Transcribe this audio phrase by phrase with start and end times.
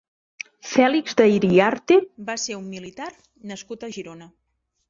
[0.69, 1.99] Félix de Iriarte
[2.31, 3.13] va ser un militar
[3.53, 4.31] nascut a Girona.